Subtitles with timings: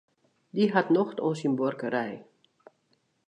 [0.55, 2.15] Dy hat nocht oan syn buorkerij.